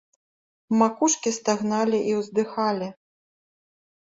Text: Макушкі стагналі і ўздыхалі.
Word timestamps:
Макушкі 0.79 1.33
стагналі 1.39 1.99
і 2.13 2.17
ўздыхалі. 2.21 2.87